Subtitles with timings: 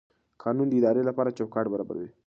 [0.43, 2.09] قانون د ادارې لپاره چوکاټ برابروي.